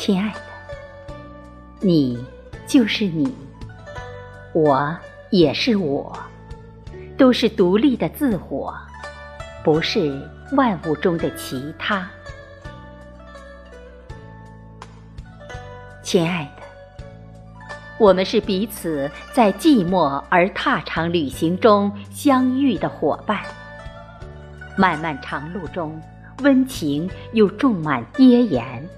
[0.00, 0.40] 亲爱的，
[1.78, 2.24] 你
[2.66, 3.30] 就是你，
[4.54, 4.96] 我
[5.28, 6.18] 也是我，
[7.18, 8.74] 都是独立的自我，
[9.62, 12.08] 不是万物中的其他。
[16.02, 16.62] 亲爱的，
[17.98, 23.42] 我们是彼此在寂寞而踏长旅行中相遇的伙伴。
[24.78, 26.00] 漫漫长路中，
[26.38, 28.88] 温情又种满跌岩。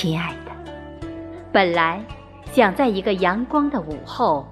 [0.00, 0.52] 亲爱的，
[1.50, 2.00] 本来
[2.52, 4.46] 想在一个阳光的午后，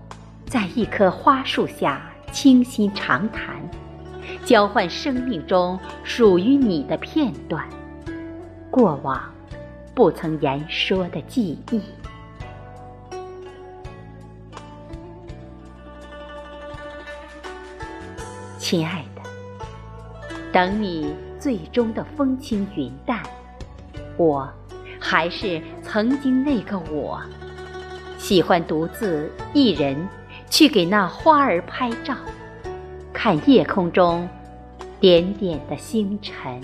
[0.44, 3.54] 在一棵花树下倾心长谈，
[4.44, 7.64] 交换生命中属于你的片段，
[8.72, 9.32] 过往
[9.94, 11.80] 不曾言说的记忆。
[18.58, 19.22] 亲爱的，
[20.50, 23.22] 等你最终的风轻云淡，
[24.16, 24.52] 我
[25.00, 27.20] 还是曾经那个我，
[28.18, 30.08] 喜欢独自一人
[30.48, 32.14] 去给那花儿拍照，
[33.12, 34.28] 看夜空中
[35.00, 36.60] 点点的星辰。